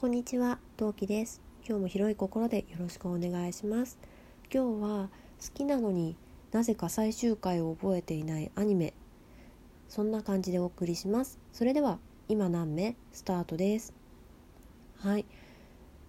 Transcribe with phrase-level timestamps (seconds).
[0.00, 1.42] こんにちは、陶器です。
[1.62, 3.98] 今日も広い心でよろしくお願いします。
[4.50, 6.16] 今日は好きなのに
[6.52, 8.94] なぜか最終回を覚えていないアニメ。
[9.90, 11.38] そんな感じでお送りします。
[11.52, 13.92] それでは今何目スタートです。
[14.96, 15.26] はい。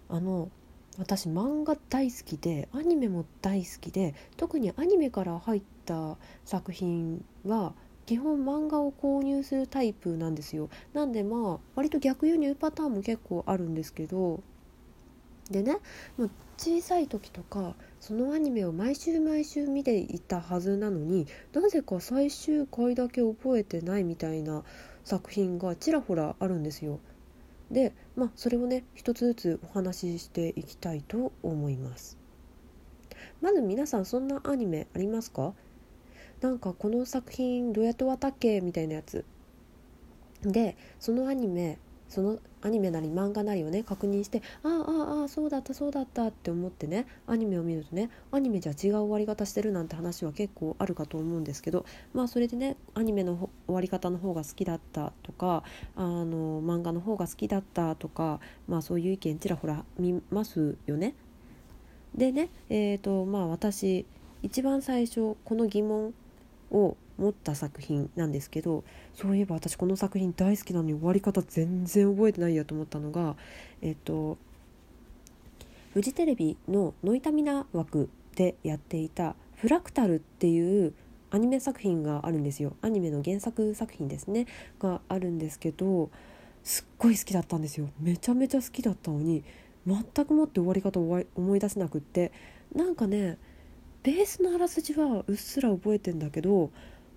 [0.08, 0.48] あの
[0.96, 6.16] 私漫画大好きでアニメも大好きで特にアニメから入った
[6.46, 7.74] 作品は
[8.06, 14.42] 基本漫画を購入するタイプなんですよなんでまあ割と逆輸入パターンも結構あるんですけど
[15.50, 15.78] でね
[16.16, 24.62] もう小さい時とかそのアニメを毎週毎週見ていたはずなのになぜか最終回だけ覚えてないみたいな
[25.04, 27.00] 作品がちらほらあるんですよ。
[27.70, 32.18] でまあそれをね一つずつお話ししていきたいと思います。
[33.40, 35.54] まず皆さんそんなアニメありますか？
[36.42, 38.60] なんかこの作品どうやって終わったけ？
[38.60, 39.24] みたいなやつ
[40.42, 55.62] でそのアニメそのアニメなり漫画なりをね確認してああああああそうだったそうだったって思ってねアニメを見るとねアニメじゃ違う終わり方してるなんて話は結構あるかと思うんですけどまあそれでねアニメの終わり方の方が好きだったとか
[55.96, 61.14] あの漫画の方が好きだったとかまあそういう意見ちらほら見ますよね。
[62.14, 64.04] でねえー、とまあ私
[64.42, 66.12] 一番最初この疑問
[66.72, 68.82] を持った作品なんですけど
[69.14, 73.36] そういえば私この作品大好きなのに終わり方全然覚えてないやと思ったのが
[73.82, 74.38] えっと
[75.92, 80.94] フジテレビのノイタミナ枠でやっていた「フラクタル」っていう
[81.30, 82.76] アニメ作品があるんですよ。
[82.82, 84.46] アニメの原作作品ですね。
[84.78, 86.10] があるんですけど
[86.64, 87.90] すっごい好きだったんですよ。
[88.00, 89.44] めちゃめちゃ好きだったのに
[89.86, 92.32] 全くもって終わり方を思い出せなくって。
[92.74, 93.36] なんかね
[94.02, 96.70] ベースのあらすじはうっすら覚えてんだけど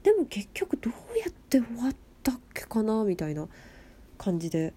[0.04, 3.48] でも結局どうやって終わったっけかなみたいな
[4.18, 4.74] 感じで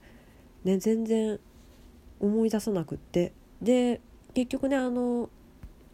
[0.64, 1.38] ね全然
[2.20, 3.32] 思い出さなくって。
[3.62, 4.00] で
[4.34, 5.30] 結局ねあの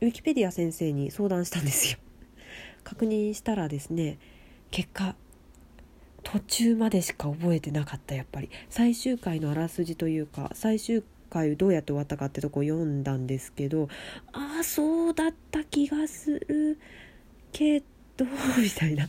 [0.00, 1.98] ウィキペディア先生に相談したんですよ。
[2.84, 4.18] 確認したらですね
[4.70, 5.16] 結果
[6.22, 8.50] 途中までしか覚えてなかったやっぱり。
[8.70, 11.02] 最終回のあらすじというか最終
[11.34, 13.88] 回どうやって終わったかってとこ読んだんですけど
[14.32, 16.78] ああそうだった気がする
[17.52, 17.80] け
[18.16, 18.24] ど
[18.58, 19.08] みたいな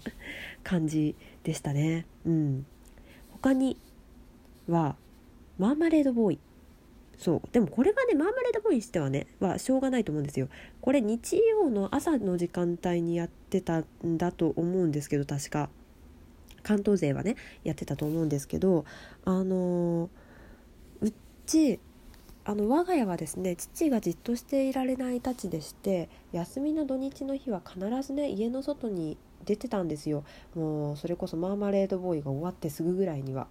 [0.63, 2.07] 感じでしたね。
[2.25, 2.65] うん。
[3.29, 3.77] 他に
[4.67, 4.95] は
[5.59, 6.39] マーマレードボーイ。
[7.17, 7.41] そう。
[7.51, 10.49] でもこれはねマーマレードボーイにしてはねはしょうがないと思うんですよ。
[10.81, 15.69] これ日曜の朝の時間帯にやってたんだと思うんですけど確か。
[16.63, 18.85] 関東勢はねやってたと思うんですけど
[19.23, 20.09] あの
[21.01, 21.13] う
[21.45, 21.79] ち
[22.47, 30.23] あの我が家はですね父がじっとしていられないたちでして休みの土日の日は必ずね家の外に出てたんですよ。
[30.55, 33.47] もうそれこそマーマレードボーイが終わってすぐぐらいには。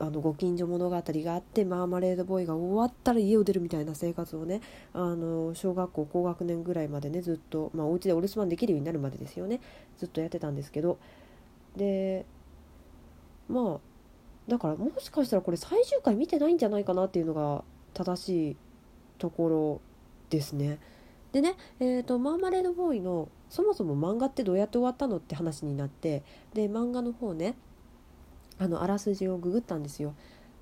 [0.00, 4.60] あのご近所物語があってマーマレードボーイが終わったら家を出るみたいな生活をね
[4.92, 9.60] あの小学校高学年ぐらいまでねずっとまあお家でお留守番できるようになるまでですよね。
[9.96, 10.98] ずっとやってたんですけど。
[11.76, 12.26] で
[13.48, 17.62] まあだからもしかしたらこれ最終回見てないんじゃないかなっていうのが
[17.94, 18.56] 正しい
[19.18, 19.80] ところ
[20.30, 20.78] ですね。
[21.32, 26.22] でね、えーと、マーマレードボーイのそもそも漫画ってどうやって終わったのって話になって
[26.54, 27.54] で漫画の方ね
[28.58, 30.14] あのあらすじをググったんですよ。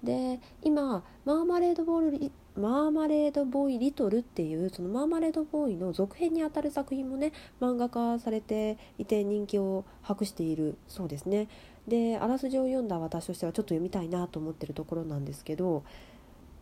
[0.03, 11.48] で今マーマレードボーイマーマレードボーイリトルっていうそのマーマレードボーイの続編にあたる作品もね漫画化されていて人気を博しているそうですね。
[11.88, 15.84] であらすじを読んだ私としてはちょっと読みたいなと思ってるところなんですけど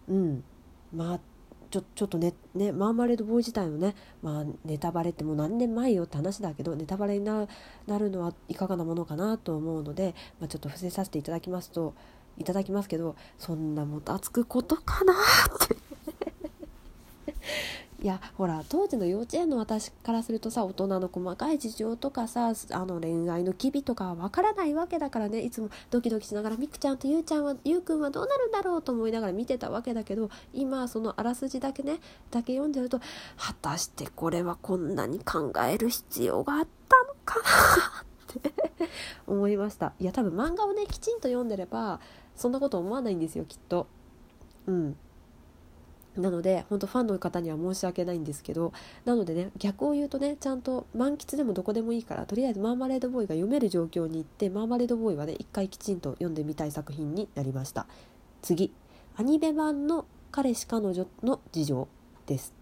[0.09, 0.45] うん
[0.93, 1.21] まあ
[1.71, 7.49] ちょちょっとねねマーマレードボーイ自体のね、まあ、ネタバレってもう何年前よって話だけどネタバレにな
[7.89, 11.95] るのはいかがなものかなと思うので、まあ、ちょっと伏せさせていただきますと
[12.39, 15.17] いただきますけどそんなもたつくことかなっ
[15.69, 15.77] て。
[18.05, 25.41] いやほら当時の幼稚園の私からするとさ大人の細かい事情とかさあの恋愛の機微とかはわからないわけだからね。
[25.41, 31.99] いつもドキドキしながらみくちゃんとゆうちゃんはゆうくんはどうなるんだろうと思いながら見てたわけだけど今そのあらすじだけね
[32.31, 33.01] だけ読んでると
[33.39, 37.47] 果たしてこれはこんなに考える必要があったのかな
[38.35, 38.53] って
[39.27, 39.95] 思いました。
[39.99, 42.01] いや多分漫画をねきちんと読んでれば
[42.37, 43.87] そんなこと思わないんですよきっと。
[44.67, 44.97] うん。
[46.17, 48.73] なので本当ファンの方には申し訳ないんですけど
[49.05, 57.87] なのでね逆を言うとねちゃんと満喫でもどこでもいいからとりあえずマーマレードボーイが読める状況に行ってマーマレードボーイはね一回きちんと読んでみたい作品になりました。
[58.43, 58.73] 次。
[59.17, 61.89] アニメ版の彼氏彼女の事情
[62.27, 62.53] です。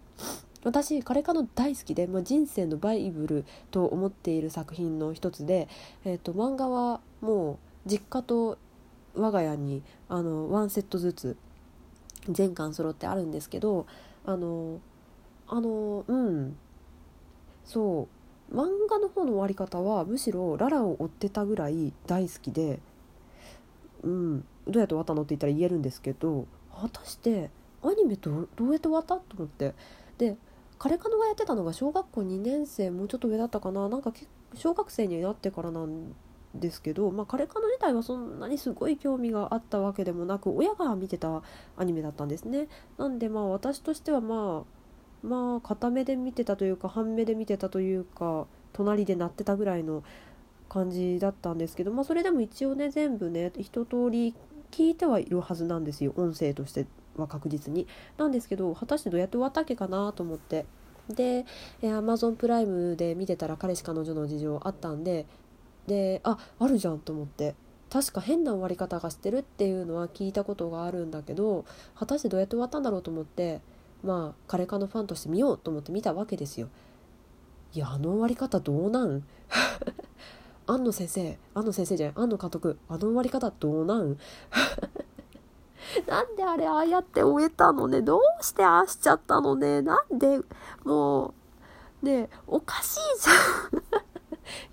[0.64, 5.68] 私彼彼女大好きで、まあ、人生のバイブルと思っている作品の一つで、
[6.04, 8.58] えーと、漫画はもう実家と
[9.14, 11.36] 我が家にあのワンセットずつ
[12.28, 13.86] 全巻揃ってあるんですけど
[14.24, 14.80] あの
[15.48, 16.56] あのうん。
[17.64, 18.08] そ
[18.50, 18.56] う。
[18.56, 22.80] 漫画の方の終わり方はむしろララを追ってたぐらい大好きで、
[24.02, 27.50] うん、どうやって終わったのって言ったら言えるんですけど果たして
[27.82, 29.74] アニメどどうやって終わったと思って。
[30.18, 30.36] で
[30.78, 33.88] カレカノがやってたのが小学校2年生もうちょっと上だったかな。
[33.88, 34.12] なんか
[34.54, 36.14] 小学生になってからなん
[36.54, 41.42] ですけど、まあ、カレカノ自体はそんなにすごい興味があったわけでもなく親が見てた
[41.76, 42.68] アニメだったんですね。
[42.98, 44.64] なんでまあ私としてはま
[45.24, 50.02] あまあ片目で見てたというか半目で見てたというか隣で鳴ってたぐらいの
[50.68, 54.34] 感じだったんですけど、まあ、それでも一応ね全部ね一通り
[54.70, 56.12] 聞いてはいるはずなんですよ。
[56.16, 57.86] 音声としては確実に。
[58.16, 60.66] なんですけど果たしてどうやって終わったっけかなと思って。
[61.08, 61.44] で、
[61.82, 65.26] え Amazon プライムで見てたら彼氏彼女の事情あったんで
[65.86, 67.54] でああるじゃんと思って。
[67.90, 73.60] 確か変な終わり方がしてるっていうのは聞いたことがあるんだけど果たしてどうやって終わったんだろうと思って
[74.02, 76.68] まあ彼かのファンとして見ようと思って見たわけですよ。
[77.74, 79.22] いやあの終わり方どうなん？
[80.66, 84.16] 安野先生安野先生じゃない安野監督あの終わり方どうなん？
[86.08, 88.00] なんであれああやって終えたのね？
[88.00, 89.82] どうしてああしちゃったのね？
[89.82, 90.40] なんで
[90.84, 91.34] も
[92.02, 94.01] うねおかしいじゃん。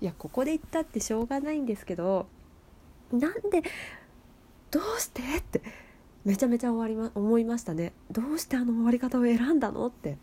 [0.00, 2.26] いやここで言ったってしょうがないんですけど
[3.12, 3.62] なんで
[4.70, 5.62] どうしてって
[6.24, 7.92] めちゃめちゃ終わり、ま、思いましたね。
[8.10, 10.18] どうしてあの終わり方を選んだのって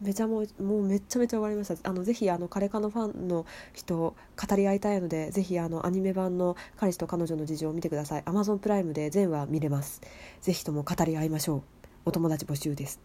[0.00, 1.88] めちゃもうもうめちゃめちゃ終わりました。
[1.88, 4.16] あのぜひあのカレカのファンの人語
[4.56, 8.22] り合いたいのでぜひあのアニメ版の彼氏と彼女の事情を見てください。
[8.24, 10.00] Amazon プライムで全話見れます。
[10.40, 11.62] ぜひとも語り合いましょう。
[12.06, 13.00] お友達募集です。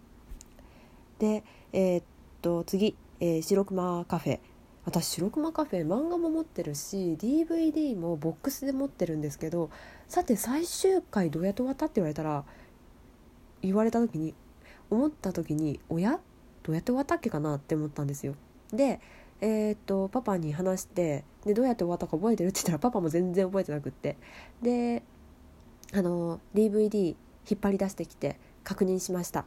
[1.20, 1.44] で
[1.74, 2.04] えー、っ
[2.42, 4.40] と次、えー、白熊カフェ。
[4.90, 9.70] 私白熊カフェ漫画も持ってるし DVD もボックスで持ってるんですけど
[10.08, 12.44] さて最終回どうやって終わったって言われたら
[13.62, 14.34] 言われた時に
[14.90, 16.20] 思った時に「おや？
[16.64, 18.34] どうやって終わったっけかなって思ったんですよ。
[18.74, 19.00] で
[19.42, 24.18] えー、っとパパに話してでどうやって終わったか覚えてるって言ったらパパも全然覚えてなくって。
[24.64, 25.04] で
[25.94, 27.16] あの DVD
[27.48, 29.46] 引っ張り出してきて確認しました。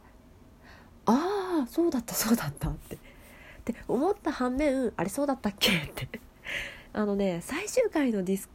[1.05, 2.97] ああそうだったそうだったって。
[3.71, 6.07] って思った反面あれそうだったっけって。
[6.91, 8.49] あのね最終回のディス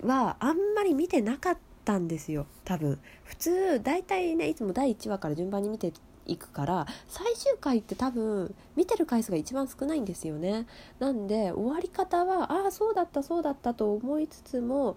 [0.00, 2.46] クはあんまり見てなかったんですよ。
[2.64, 2.98] 多分。
[3.24, 5.92] 普通大体ねいつも第1話から順番に見て
[6.26, 10.66] いくから最終回って多分見てる回数が一番少ないんですよね。
[10.98, 14.96] なんで終わり方はああそうだったそうだったと思いつつも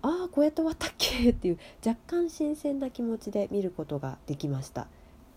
[0.00, 4.88] ああこうやって終わったっけっていう若干新鮮な気持ちで見ることができました。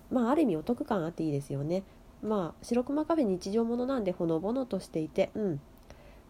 [0.09, 1.83] まあある意味お得感あっていいですよね。
[2.25, 5.61] まあ白熊カフェ日常ものなんでほのぼのとしていてうん。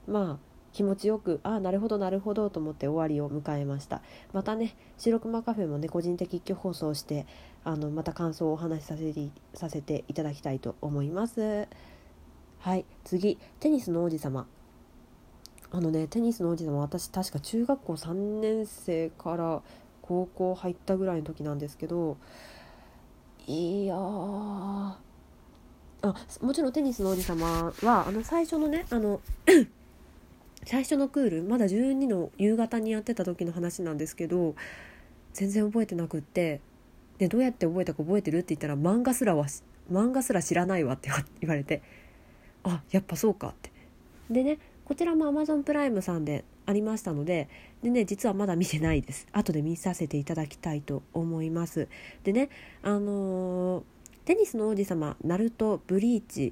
[0.07, 4.01] まあ気持ちよくああなるほどなるほどと思って終わりを迎えました。
[4.33, 7.25] またね白熊カフェもね個人的一挙放送して
[7.63, 11.67] あのまた感想をお話しさせてさせていただきたいと思います。
[12.59, 14.47] はい次テニスの王子様。
[15.71, 19.61] あのねテニスの王子様私確か中学校3年生から
[20.01, 22.17] 高校入ったぐらいの時なんですけど
[23.47, 23.95] いや
[26.09, 29.21] あもちろんテニスの王子様はあの最初のねあの
[30.65, 34.55] 最初のクールまだ12の夕方にやってた時の話なんですけど
[35.33, 36.61] 全然覚えてなくって
[37.17, 39.47] でどうやって覚えたか覚えてるって言ったら漫画すらは
[39.91, 41.09] 漫画すら知らないわって
[41.41, 41.81] 言われて
[42.63, 43.71] あやっぱそうかって。
[44.29, 47.47] でねこちらも Amazon プライムさんでありましたので
[47.83, 49.27] でね実はまだ見てないです。
[49.31, 51.87] 後で見させていただきたいと思います。
[52.23, 52.49] でね
[52.81, 53.83] あのー、
[54.25, 56.51] テニスの王子様ナルトブリーチ。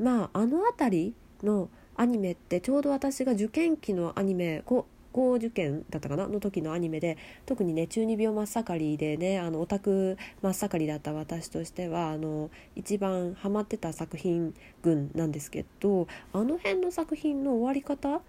[0.00, 6.26] まああの辺りのアニメってちょうど私が受験期のアニメ高校受験だったかな？
[6.26, 18.20] の時のアニメで特にね中二病真っ盛りでねあのオタク真っ盛りだった私としてはあの一番ハマってた作品群なんですけどあの辺の作品の終わり方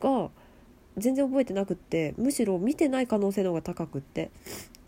[0.00, 0.30] が
[0.96, 4.32] 全然覚えてなくってむしろ見てない可能性の方が高くって。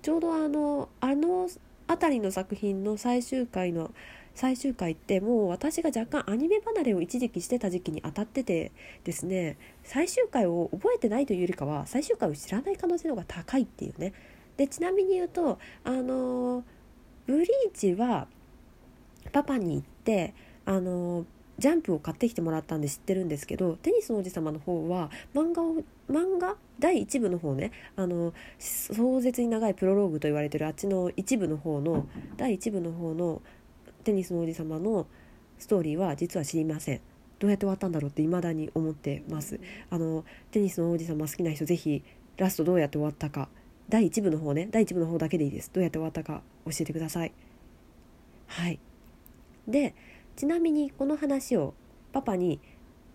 [0.02, 1.48] ちょうどあのあの
[1.88, 3.92] 辺りの作品の最終回の
[4.34, 8.70] 最終回ってもう私が若干アニメ離れを一時期してた時期に当たってて
[9.04, 14.12] ですね最終回を覚えてないというよりかは最終回を知らない可能性の方が高いっていうね。
[14.58, 16.64] でちなみに言うとあの
[17.26, 18.26] ブリーチは
[19.32, 21.24] パパに行ってあの
[21.58, 25.76] ジャンプを買ってきてもらったんで知ってるんですけどテニスの王子様の方は漫画を
[26.10, 26.56] 漫画？
[26.78, 27.72] 第1部の方ね。
[27.96, 33.40] あの壮絶に長いプロローグと言われてるあっちの一部の方の第1部の方の
[34.04, 35.06] テニスの王子様の
[35.58, 37.00] ストーリーは実は知りません。
[37.38, 39.58] どうやって終わったんだろうって未だに思ってます。
[39.90, 42.02] あのテニスの王子様好きな人ぜひ
[42.36, 43.48] ラストどうやって終わったか。
[43.88, 44.68] 第1部の方ね。
[44.70, 45.70] 第1部の方だけでいいです。
[45.72, 47.32] どうやって終わったか教えてください。
[48.46, 48.78] はい。
[49.66, 49.94] で
[50.36, 51.74] ちなみにこの話を
[52.12, 52.60] パパに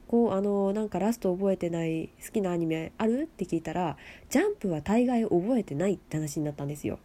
[0.08, 3.22] こうあのなんかラスト覚えてない好きなアニメある？
[3.24, 3.96] って聞いたら
[4.30, 7.00] ジャンプは大概覚えてないって話になったんですよ。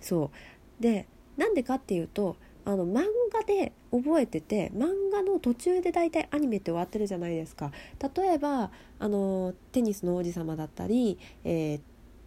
[0.00, 0.30] そ
[0.78, 0.82] う。
[0.82, 7.72] でなんでかっていうとあの漫画で覚えてて漫画の途中で大体アニメって終わってるじゃないですか。
[8.14, 11.82] 例えばあのテニスの王子様だったりえー、っ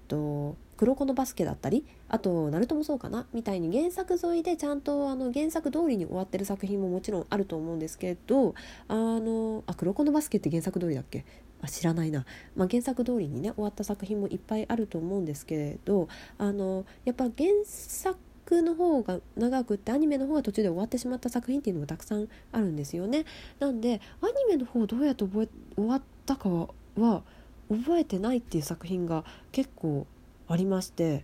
[0.08, 8.56] と黒子のバスケだったりあとナルトもそうかなみたいに原作沿いでちゃんとあの原作通りに終わってる作品ももちろんあると思うんですけど
[8.88, 11.24] あのあ黒子のバスケって原作通りだっけ？
[11.62, 16.08] あ知らないな、まあ、原作通りにね終わった作品もいっぱいあると思うんですけれど
[16.40, 23.26] あのやっぱ原作の方が長くってアニメの方が途中で終わってしまった作品っていうのがたくさんあるんですよね。
[23.60, 27.22] なんでアニメの方どうやって覚え終わったかは
[27.70, 30.08] 覚えてないっていう作品が結構
[30.52, 31.24] ありまして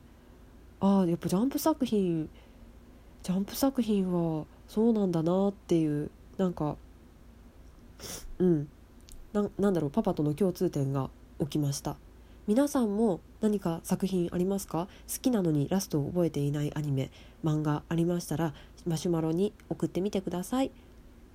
[0.79, 2.29] ああやっぱジャンプ作品
[3.24, 6.77] ジャンプ作品はそうなんだなっていうなんか
[8.39, 8.69] うん。
[9.34, 11.98] ななんだろうパパとの共通点が起きました。
[12.48, 14.88] 皆さんも何か作品ありますか？
[15.13, 17.12] 好きなのにラストを覚えていないアニメ
[17.43, 18.53] 漫画ありましたら
[18.86, 20.72] マシュマロに送ってみてください。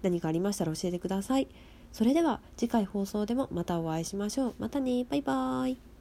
[0.03, 1.49] 何かありましたら教えてください。
[1.93, 4.55] それでは次回放送でもまたお会いしましょう。
[4.59, 5.05] またね。
[5.05, 5.92] バイバーイ。